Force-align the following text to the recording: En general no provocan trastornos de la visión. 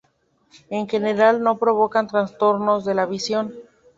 En 0.71 0.89
general 0.89 1.43
no 1.43 1.59
provocan 1.59 2.07
trastornos 2.07 2.85
de 2.85 2.95
la 2.95 3.05
visión. 3.05 3.53